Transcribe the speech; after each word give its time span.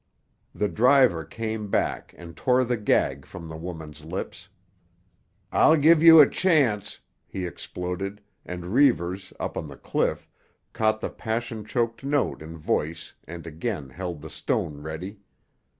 The 0.55 0.67
driver 0.67 1.23
came 1.23 1.67
back 1.69 2.15
and 2.17 2.35
tore 2.35 2.63
the 2.63 2.75
gag 2.75 3.23
from 3.23 3.47
the 3.47 3.55
woman's 3.55 4.03
lips. 4.03 4.49
"I'll 5.51 5.75
give 5.77 6.01
you 6.01 6.19
a 6.19 6.27
chance," 6.27 7.01
he 7.27 7.45
exploded, 7.45 8.19
and 8.43 8.73
Reivers, 8.73 9.31
up 9.39 9.55
on 9.55 9.67
the 9.67 9.77
cliff, 9.77 10.27
caught 10.73 11.01
the 11.01 11.11
passion 11.11 11.63
choked 11.63 12.03
note 12.03 12.41
in 12.41 12.57
voice 12.57 13.13
and 13.27 13.45
again 13.45 13.89
held 13.89 14.21
the 14.21 14.31
stone 14.31 14.81
ready. 14.81 15.19